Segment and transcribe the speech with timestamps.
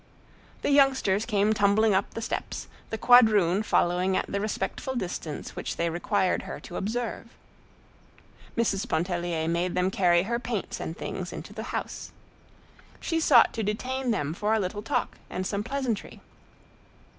[0.63, 5.75] The youngsters came tumbling up the steps, the quadroon following at the respectful distance which
[5.75, 7.27] they required her to observe.
[8.57, 8.89] Mrs.
[8.89, 12.11] Pontellier made them carry her paints and things into the house.
[12.99, 16.19] She sought to detain them for a little talk and some pleasantry.